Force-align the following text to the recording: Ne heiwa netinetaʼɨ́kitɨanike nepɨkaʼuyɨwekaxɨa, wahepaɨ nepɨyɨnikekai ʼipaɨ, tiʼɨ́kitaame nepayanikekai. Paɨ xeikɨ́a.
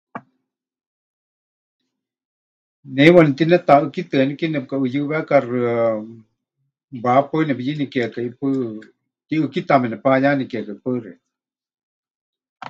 Ne 2.93 3.01
heiwa 3.05 3.21
netinetaʼɨ́kitɨanike 3.25 4.45
nepɨkaʼuyɨwekaxɨa, 4.49 5.71
wahepaɨ 7.03 7.39
nepɨyɨnikekai 7.47 8.27
ʼipaɨ, 8.29 8.51
tiʼɨ́kitaame 9.27 9.87
nepayanikekai. 9.89 10.77
Paɨ 10.83 10.97
xeikɨ́a. 11.03 11.19